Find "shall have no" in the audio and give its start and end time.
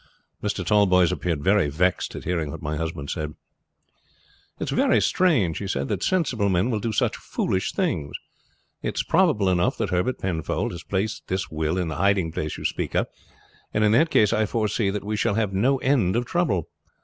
15.15-15.77